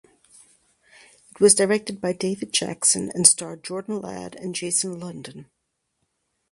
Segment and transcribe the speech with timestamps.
[1.29, 5.45] It was directed by David Jackson and starred Jordan Ladd and Jason London.